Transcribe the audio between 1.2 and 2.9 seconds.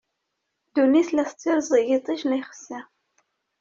tettirẓig, iṭij la ixeṣṣi.